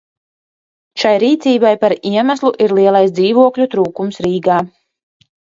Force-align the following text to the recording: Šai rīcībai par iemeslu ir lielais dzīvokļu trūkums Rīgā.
Šai 1.01 1.11
rīcībai 1.23 1.73
par 1.83 1.95
iemeslu 2.13 2.53
ir 2.67 2.75
lielais 2.79 3.15
dzīvokļu 3.21 3.71
trūkums 3.77 4.21
Rīgā. 4.29 4.61